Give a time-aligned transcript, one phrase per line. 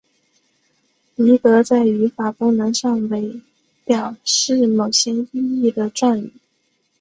[1.13, 3.39] 离格在语法功能上为
[3.85, 6.33] 表示某些意义的状语。